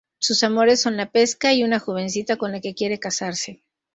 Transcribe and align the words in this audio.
Sus 0.17 0.41
amores 0.41 0.81
son 0.81 0.97
la 0.97 1.11
pesca 1.11 1.53
y 1.53 1.61
una 1.63 1.77
jovencita 1.77 2.37
con 2.37 2.51
la 2.51 2.59
que 2.59 2.73
quiere 2.73 2.97
casarse. 2.97 3.61